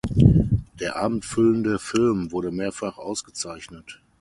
Der 0.79 0.95
abendfüllende 0.95 1.77
Film 1.77 2.31
wurde 2.31 2.49
mehrfach 2.49 2.97
ausgezeichnet. 2.97 4.01